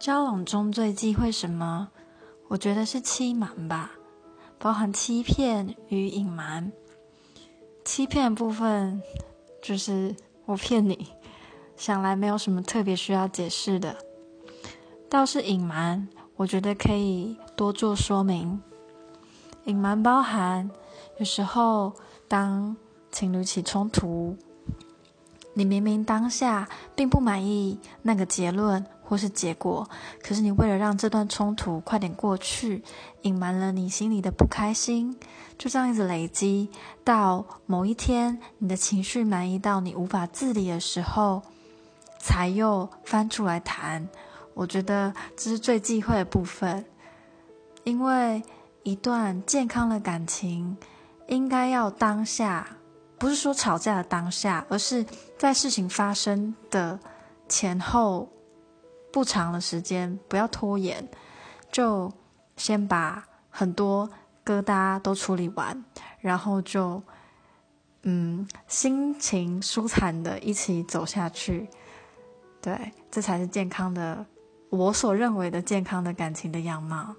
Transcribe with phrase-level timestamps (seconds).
[0.00, 1.90] 交往中最忌讳什么？
[2.48, 3.90] 我觉得是欺瞒吧，
[4.58, 6.72] 包含欺骗与隐瞒。
[7.84, 9.02] 欺骗部分
[9.62, 10.16] 就是
[10.46, 11.08] 我骗你，
[11.76, 13.94] 想来没有什么特别需要解释的。
[15.10, 18.58] 倒是隐瞒，我觉得可以多做说明。
[19.64, 20.70] 隐瞒包含
[21.18, 21.92] 有时候
[22.26, 22.74] 当
[23.12, 24.34] 情侣起冲突。
[25.52, 29.90] 你明明当下并不满意那个结论或是结果，
[30.22, 32.84] 可是你为了让这段冲突快点过去，
[33.22, 35.18] 隐瞒了你心里的不开心，
[35.58, 36.70] 就这样一直累积，
[37.02, 41.42] 到某一天你的情绪满意到你无法自理的时候，
[42.20, 44.08] 才又翻出来谈。
[44.54, 46.84] 我觉得这是最忌讳的部分，
[47.82, 48.40] 因为
[48.84, 50.78] 一段健康的感情
[51.26, 52.76] 应该要当下。
[53.18, 55.04] 不是说吵架的当下，而是
[55.36, 56.98] 在事情发生的
[57.48, 58.28] 前后
[59.12, 61.08] 不长的时间，不要拖延，
[61.70, 62.12] 就
[62.56, 64.08] 先把很多
[64.44, 65.84] 疙瘩都处理完，
[66.20, 67.02] 然后就
[68.02, 71.68] 嗯心情舒坦的一起走下去。
[72.60, 74.26] 对，这才是健康的，
[74.68, 77.14] 我所认为的健康的感情的样貌。